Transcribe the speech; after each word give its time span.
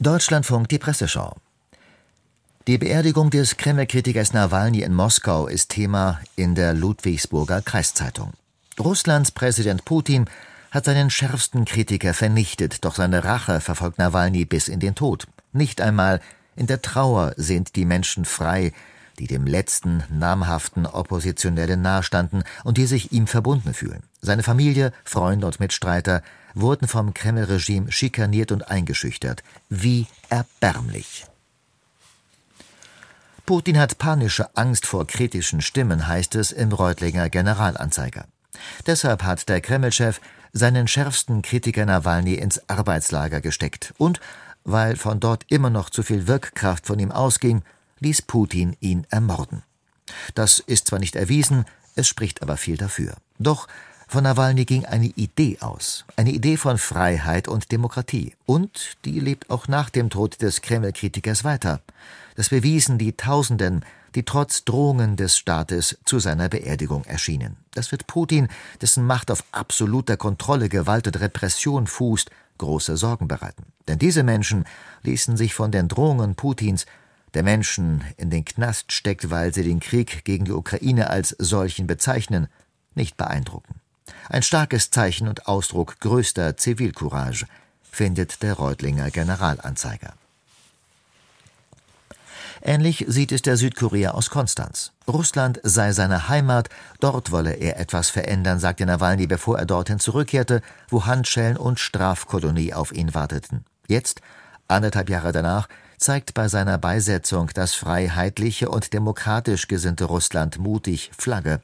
Deutschlandfunk 0.00 0.68
die 0.68 0.78
Presseschau. 0.78 1.34
Die 2.68 2.78
Beerdigung 2.78 3.30
des 3.30 3.56
Kreml-Kritikers 3.56 4.32
Nawalny 4.32 4.82
in 4.82 4.94
Moskau 4.94 5.48
ist 5.48 5.70
Thema 5.70 6.20
in 6.36 6.54
der 6.54 6.72
Ludwigsburger 6.72 7.62
Kreiszeitung. 7.62 8.32
Russlands 8.78 9.32
Präsident 9.32 9.84
Putin 9.84 10.26
hat 10.70 10.84
seinen 10.84 11.10
schärfsten 11.10 11.64
Kritiker 11.64 12.14
vernichtet, 12.14 12.84
doch 12.84 12.94
seine 12.94 13.24
Rache 13.24 13.60
verfolgt 13.60 13.98
Nawalny 13.98 14.44
bis 14.44 14.68
in 14.68 14.78
den 14.78 14.94
Tod. 14.94 15.26
Nicht 15.52 15.80
einmal 15.80 16.20
in 16.54 16.68
der 16.68 16.80
Trauer 16.80 17.32
sind 17.36 17.74
die 17.74 17.84
Menschen 17.84 18.24
frei, 18.24 18.72
die 19.18 19.26
dem 19.26 19.48
letzten 19.48 20.04
namhaften 20.10 20.86
Oppositionellen 20.86 21.82
nahestanden 21.82 22.44
und 22.62 22.78
die 22.78 22.86
sich 22.86 23.10
ihm 23.10 23.26
verbunden 23.26 23.74
fühlen. 23.74 24.04
Seine 24.20 24.44
Familie, 24.44 24.92
Freunde 25.02 25.48
und 25.48 25.58
Mitstreiter 25.58 26.22
wurden 26.60 26.88
vom 26.88 27.14
Kreml-Regime 27.14 27.92
schikaniert 27.92 28.52
und 28.52 28.70
eingeschüchtert. 28.70 29.42
Wie 29.68 30.06
erbärmlich. 30.28 31.26
Putin 33.46 33.78
hat 33.78 33.98
panische 33.98 34.54
Angst 34.56 34.86
vor 34.86 35.06
kritischen 35.06 35.62
Stimmen, 35.62 36.06
heißt 36.06 36.34
es 36.34 36.52
im 36.52 36.70
Reutlinger 36.72 37.30
Generalanzeiger. 37.30 38.26
Deshalb 38.86 39.22
hat 39.22 39.48
der 39.48 39.60
Kreml-Chef 39.60 40.20
seinen 40.52 40.88
schärfsten 40.88 41.42
Kritiker 41.42 41.86
Nawalny 41.86 42.34
ins 42.34 42.68
Arbeitslager 42.68 43.40
gesteckt 43.40 43.94
und, 43.96 44.20
weil 44.64 44.96
von 44.96 45.20
dort 45.20 45.44
immer 45.48 45.70
noch 45.70 45.90
zu 45.90 46.02
viel 46.02 46.26
Wirkkraft 46.26 46.86
von 46.86 46.98
ihm 46.98 47.12
ausging, 47.12 47.62
ließ 48.00 48.22
Putin 48.22 48.76
ihn 48.80 49.06
ermorden. 49.10 49.62
Das 50.34 50.58
ist 50.58 50.88
zwar 50.88 50.98
nicht 50.98 51.16
erwiesen, 51.16 51.64
es 51.94 52.06
spricht 52.06 52.42
aber 52.42 52.56
viel 52.56 52.76
dafür. 52.76 53.14
Doch 53.38 53.68
von 54.08 54.24
Nawalny 54.24 54.64
ging 54.64 54.86
eine 54.86 55.06
Idee 55.06 55.58
aus, 55.60 56.06
eine 56.16 56.30
Idee 56.30 56.56
von 56.56 56.78
Freiheit 56.78 57.46
und 57.46 57.70
Demokratie. 57.70 58.34
Und 58.46 58.96
die 59.04 59.20
lebt 59.20 59.50
auch 59.50 59.68
nach 59.68 59.90
dem 59.90 60.08
Tod 60.08 60.40
des 60.40 60.62
Kreml-Kritikers 60.62 61.44
weiter. 61.44 61.82
Das 62.34 62.48
bewiesen 62.48 62.96
die 62.96 63.12
Tausenden, 63.12 63.84
die 64.14 64.22
trotz 64.22 64.64
Drohungen 64.64 65.16
des 65.16 65.36
Staates 65.36 65.98
zu 66.06 66.18
seiner 66.20 66.48
Beerdigung 66.48 67.04
erschienen. 67.04 67.58
Das 67.74 67.92
wird 67.92 68.06
Putin, 68.06 68.48
dessen 68.80 69.04
Macht 69.04 69.30
auf 69.30 69.44
absoluter 69.52 70.16
Kontrolle, 70.16 70.70
Gewalt 70.70 71.06
und 71.06 71.20
Repression 71.20 71.86
fußt, 71.86 72.30
große 72.56 72.96
Sorgen 72.96 73.28
bereiten. 73.28 73.66
Denn 73.88 73.98
diese 73.98 74.22
Menschen 74.22 74.64
ließen 75.02 75.36
sich 75.36 75.52
von 75.54 75.70
den 75.70 75.86
Drohungen 75.86 76.34
Putins 76.34 76.86
der 77.34 77.42
Menschen 77.42 78.02
in 78.16 78.30
den 78.30 78.46
Knast 78.46 78.90
steckt, 78.90 79.30
weil 79.30 79.52
sie 79.52 79.64
den 79.64 79.80
Krieg 79.80 80.24
gegen 80.24 80.46
die 80.46 80.52
Ukraine 80.52 81.10
als 81.10 81.36
solchen 81.38 81.86
bezeichnen, 81.86 82.48
nicht 82.94 83.18
beeindrucken. 83.18 83.77
Ein 84.28 84.42
starkes 84.42 84.90
Zeichen 84.90 85.28
und 85.28 85.46
Ausdruck 85.46 86.00
größter 86.00 86.56
Zivilcourage, 86.56 87.46
findet 87.90 88.42
der 88.42 88.54
Reutlinger 88.54 89.10
Generalanzeiger. 89.10 90.14
Ähnlich 92.62 93.04
sieht 93.08 93.32
es 93.32 93.42
der 93.42 93.56
Südkorea 93.56 94.12
aus 94.12 94.30
Konstanz. 94.30 94.92
Russland 95.06 95.60
sei 95.62 95.92
seine 95.92 96.28
Heimat, 96.28 96.68
dort 97.00 97.30
wolle 97.30 97.52
er 97.52 97.78
etwas 97.78 98.10
verändern, 98.10 98.58
sagte 98.58 98.84
Nawalny, 98.84 99.26
bevor 99.26 99.58
er 99.58 99.66
dorthin 99.66 100.00
zurückkehrte, 100.00 100.62
wo 100.88 101.06
Handschellen 101.06 101.56
und 101.56 101.78
Strafkolonie 101.78 102.74
auf 102.74 102.92
ihn 102.92 103.14
warteten. 103.14 103.64
Jetzt, 103.86 104.20
anderthalb 104.66 105.08
Jahre 105.08 105.32
danach, 105.32 105.68
zeigt 105.98 106.34
bei 106.34 106.48
seiner 106.48 106.78
Beisetzung 106.78 107.50
das 107.54 107.74
freiheitliche 107.74 108.68
und 108.68 108.92
demokratisch 108.92 109.68
gesinnte 109.68 110.04
Russland 110.04 110.58
mutig 110.58 111.10
Flagge. 111.16 111.60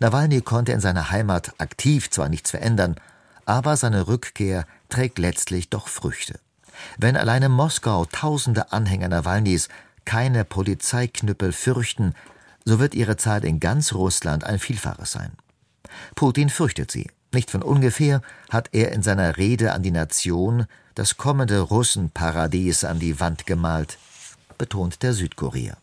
Nawalny 0.00 0.40
konnte 0.40 0.72
in 0.72 0.80
seiner 0.80 1.10
Heimat 1.10 1.54
aktiv 1.58 2.10
zwar 2.10 2.28
nichts 2.28 2.50
verändern, 2.50 2.96
aber 3.44 3.76
seine 3.76 4.08
Rückkehr 4.08 4.66
trägt 4.88 5.18
letztlich 5.18 5.70
doch 5.70 5.88
Früchte. 5.88 6.38
Wenn 6.96 7.16
allein 7.16 7.42
in 7.42 7.52
Moskau 7.52 8.04
tausende 8.04 8.72
Anhänger 8.72 9.08
Nawalnys 9.08 9.68
keine 10.04 10.44
Polizeiknüppel 10.44 11.52
fürchten, 11.52 12.14
so 12.64 12.78
wird 12.78 12.94
ihre 12.94 13.16
Zahl 13.16 13.44
in 13.44 13.60
ganz 13.60 13.94
Russland 13.94 14.44
ein 14.44 14.58
Vielfaches 14.58 15.12
sein. 15.12 15.32
Putin 16.14 16.50
fürchtet 16.50 16.90
sie. 16.90 17.10
Nicht 17.32 17.50
von 17.50 17.62
ungefähr 17.62 18.22
hat 18.50 18.70
er 18.72 18.92
in 18.92 19.02
seiner 19.02 19.36
Rede 19.36 19.72
an 19.72 19.82
die 19.82 19.90
Nation 19.90 20.66
das 20.94 21.16
kommende 21.16 21.60
Russenparadies 21.60 22.84
an 22.84 22.98
die 22.98 23.20
Wand 23.20 23.46
gemalt, 23.46 23.98
betont 24.56 25.02
der 25.02 25.12
Südkorea. 25.12 25.76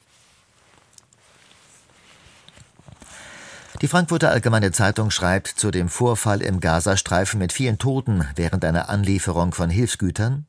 Die 3.81 3.89
Frankfurter 3.89 4.31
Allgemeine 4.31 4.71
Zeitung 4.71 5.11
schreibt 5.11 5.47
zu 5.47 5.69
dem 5.69 5.89
Vorfall 5.89 6.41
im 6.41 6.61
Gazastreifen 6.61 7.39
mit 7.39 7.51
vielen 7.51 7.77
Toten 7.77 8.25
während 8.35 8.63
einer 8.63 8.89
Anlieferung 8.89 9.53
von 9.53 9.69
Hilfsgütern. 9.69 10.45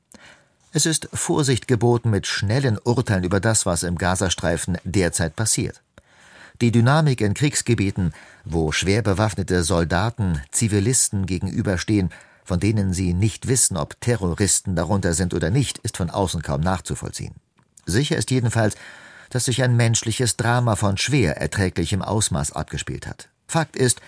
Es 0.73 0.87
ist 0.87 1.09
Vorsicht 1.13 1.67
geboten 1.67 2.11
mit 2.11 2.29
schnellen 2.29 2.79
Urteilen 2.79 3.25
über 3.25 3.41
das, 3.41 3.67
was 3.67 3.83
im 3.83 3.99
Gazastreifen 3.99 4.79
derzeit 4.85 5.35
passiert. 5.35 5.83
Die 6.61 6.71
Dynamik 6.71 7.21
in 7.21 7.35
Kriegsgebieten, 7.35 8.15
wo 8.45 8.71
schwer 8.71 9.03
bewaffnete 9.03 9.65
Soldaten 9.65 10.41
Zivilisten 10.53 11.27
gegenüberstehen, 11.27 12.11
von 12.45 12.61
denen 12.61 12.93
sie 12.93 13.13
nicht 13.13 13.49
wissen, 13.49 13.77
ob 13.77 14.01
Terroristen 14.01 14.77
darunter 14.77 15.15
sind 15.15 15.35
oder 15.35 15.51
nicht, 15.51 15.79
ist 15.79 15.97
von 15.97 16.11
außen 16.11 16.43
kaum 16.43 16.61
nachzuvollziehen. 16.61 17.35
Sicher 17.87 18.17
ist 18.17 18.31
jedenfalls, 18.31 18.77
dass 19.31 19.47
sich 19.47 19.63
ein 19.63 19.77
menschliches 19.77 20.37
Drama 20.37 20.77
von 20.77 20.97
schwer 20.97 21.37
erträglichem 21.39 22.03
Ausmaß 22.03 22.53
abgespielt 22.53 23.07
hat. 23.07 23.29
Fakt 23.49 23.77
ist, 23.77 24.01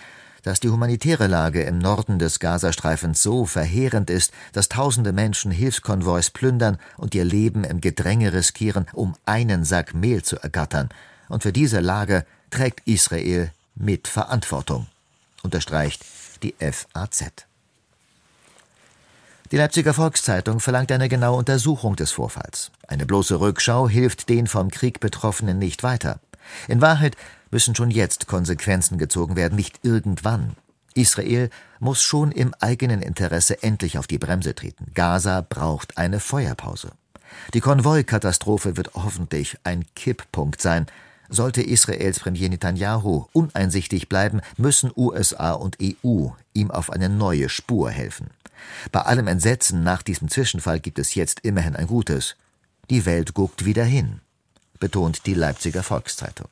dass 0.43 0.59
die 0.59 0.69
humanitäre 0.69 1.27
Lage 1.27 1.63
im 1.63 1.79
Norden 1.79 2.19
des 2.19 2.39
Gazastreifens 2.39 3.21
so 3.21 3.45
verheerend 3.45 4.09
ist, 4.09 4.31
dass 4.53 4.69
tausende 4.69 5.11
Menschen 5.11 5.51
Hilfskonvois 5.51 6.29
plündern 6.31 6.77
und 6.97 7.15
ihr 7.15 7.25
Leben 7.25 7.63
im 7.63 7.81
Gedränge 7.81 8.33
riskieren, 8.33 8.87
um 8.93 9.15
einen 9.25 9.63
Sack 9.65 9.93
Mehl 9.93 10.23
zu 10.23 10.37
ergattern. 10.37 10.89
Und 11.27 11.43
für 11.43 11.53
diese 11.53 11.79
Lage 11.79 12.25
trägt 12.49 12.87
Israel 12.87 13.51
mit 13.75 14.07
Verantwortung, 14.07 14.87
unterstreicht 15.43 16.05
die 16.41 16.55
FAZ. 16.59 17.48
Die 19.51 19.57
Leipziger 19.57 19.95
Volkszeitung 19.95 20.59
verlangt 20.59 20.91
eine 20.91 21.09
genaue 21.09 21.37
Untersuchung 21.37 21.95
des 21.95 22.11
Vorfalls. 22.11 22.69
Eine 22.87 23.07
bloße 23.07 23.39
Rückschau 23.39 23.89
hilft 23.89 24.29
den 24.29 24.45
vom 24.45 24.69
Krieg 24.69 24.99
Betroffenen 24.99 25.57
nicht 25.57 25.81
weiter. 25.81 26.19
In 26.67 26.81
Wahrheit 26.81 27.17
müssen 27.49 27.73
schon 27.73 27.89
jetzt 27.89 28.27
Konsequenzen 28.27 28.99
gezogen 28.99 29.35
werden, 29.35 29.55
nicht 29.55 29.79
irgendwann. 29.81 30.55
Israel 30.93 31.49
muss 31.79 32.03
schon 32.03 32.31
im 32.31 32.53
eigenen 32.59 33.01
Interesse 33.01 33.63
endlich 33.63 33.97
auf 33.97 34.05
die 34.05 34.19
Bremse 34.19 34.53
treten. 34.53 34.91
Gaza 34.93 35.41
braucht 35.41 35.97
eine 35.97 36.19
Feuerpause. 36.19 36.91
Die 37.55 37.61
Konvoikatastrophe 37.61 38.77
wird 38.77 38.91
hoffentlich 38.93 39.57
ein 39.63 39.83
Kipppunkt 39.95 40.61
sein. 40.61 40.85
Sollte 41.29 41.61
Israels 41.61 42.19
Premier 42.19 42.49
Netanyahu 42.49 43.25
uneinsichtig 43.33 44.09
bleiben, 44.09 44.41
müssen 44.57 44.91
USA 44.95 45.53
und 45.53 45.77
EU 45.81 46.29
ihm 46.53 46.71
auf 46.71 46.89
eine 46.89 47.09
neue 47.09 47.49
Spur 47.49 47.91
helfen. 47.91 48.31
Bei 48.91 49.01
allem 49.01 49.27
Entsetzen 49.27 49.83
nach 49.83 50.01
diesem 50.01 50.29
Zwischenfall 50.29 50.79
gibt 50.79 50.99
es 50.99 51.15
jetzt 51.15 51.41
immerhin 51.41 51.75
ein 51.75 51.87
Gutes. 51.87 52.35
Die 52.89 53.05
Welt 53.05 53.33
guckt 53.33 53.65
wieder 53.65 53.83
hin, 53.83 54.21
betont 54.79 55.25
die 55.27 55.35
Leipziger 55.35 55.83
Volkszeitung. 55.83 56.47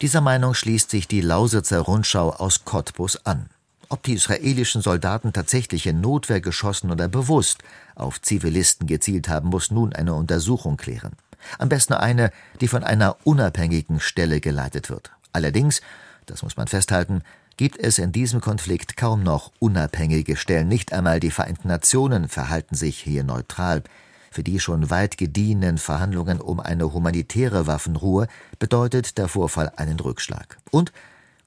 Dieser 0.00 0.20
Meinung 0.20 0.54
schließt 0.54 0.90
sich 0.90 1.06
die 1.06 1.20
Lausitzer 1.20 1.80
Rundschau 1.80 2.30
aus 2.30 2.64
Cottbus 2.64 3.24
an. 3.26 3.48
Ob 3.88 4.02
die 4.02 4.14
israelischen 4.14 4.82
Soldaten 4.82 5.32
tatsächlich 5.32 5.86
in 5.86 6.00
Notwehr 6.00 6.40
geschossen 6.40 6.90
oder 6.90 7.06
bewusst 7.06 7.62
auf 7.94 8.20
Zivilisten 8.20 8.86
gezielt 8.86 9.28
haben, 9.28 9.50
muss 9.50 9.70
nun 9.70 9.92
eine 9.92 10.14
Untersuchung 10.14 10.76
klären. 10.76 11.12
Am 11.58 11.68
besten 11.68 11.94
eine, 11.94 12.30
die 12.60 12.68
von 12.68 12.84
einer 12.84 13.16
unabhängigen 13.24 14.00
Stelle 14.00 14.40
geleitet 14.40 14.90
wird. 14.90 15.10
Allerdings, 15.32 15.80
das 16.26 16.42
muss 16.42 16.56
man 16.56 16.68
festhalten, 16.68 17.22
gibt 17.56 17.78
es 17.78 17.98
in 17.98 18.12
diesem 18.12 18.40
Konflikt 18.40 18.96
kaum 18.96 19.22
noch 19.22 19.52
unabhängige 19.58 20.36
Stellen. 20.36 20.68
Nicht 20.68 20.92
einmal 20.92 21.20
die 21.20 21.30
Vereinten 21.30 21.68
Nationen 21.68 22.28
verhalten 22.28 22.74
sich 22.74 22.98
hier 22.98 23.24
neutral. 23.24 23.82
Für 24.30 24.42
die 24.42 24.58
schon 24.58 24.90
weit 24.90 25.16
gediehenen 25.16 25.78
Verhandlungen 25.78 26.40
um 26.40 26.58
eine 26.58 26.92
humanitäre 26.92 27.68
Waffenruhe 27.68 28.26
bedeutet 28.58 29.16
der 29.16 29.28
Vorfall 29.28 29.72
einen 29.76 30.00
Rückschlag. 30.00 30.58
Und 30.72 30.92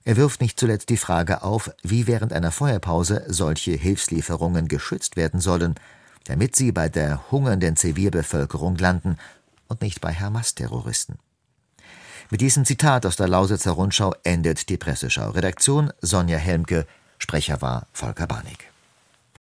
er 0.05 0.15
wirft 0.15 0.39
nicht 0.39 0.57
zuletzt 0.57 0.87
die 0.87 0.95
Frage 0.95 1.43
auf, 1.43 1.69
wie 1.83 2.07
während 2.07 2.31
einer 2.31 2.53
Feuerpause 2.53 3.25
solche 3.27 3.71
Hilfslieferungen 3.71 4.69
geschützt 4.69 5.17
werden 5.17 5.41
sollen, 5.41 5.75
damit 6.23 6.55
sie 6.55 6.71
bei 6.71 6.87
der 6.87 7.29
hungernden 7.29 7.75
Zivilbevölkerung 7.75 8.77
landen 8.77 9.17
und 9.67 9.81
nicht 9.81 10.01
bei 10.01 10.13
Hamas-Terroristen. 10.13 11.19
Mit 12.29 12.41
diesem 12.41 12.65
Zitat 12.65 13.05
aus 13.05 13.15
der 13.15 13.27
Lausitzer 13.27 13.71
Rundschau 13.71 14.13
endet 14.23 14.69
die 14.69 14.77
Presseschau. 14.77 15.29
Redaktion 15.29 15.93
Sonja 16.01 16.37
Helmke, 16.37 16.85
Sprecher 17.19 17.61
war 17.61 17.87
Volker 17.93 18.27
Barnig. 18.27 18.69